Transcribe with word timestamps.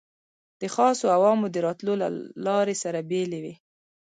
د 0.61 0.63
خاصو 0.75 1.05
او 1.15 1.21
عامو 1.27 1.47
د 1.51 1.57
راتلو 1.67 1.93
لارې 2.47 2.75
سره 2.83 2.99
بېلې 3.09 3.39
وې. 3.43 3.53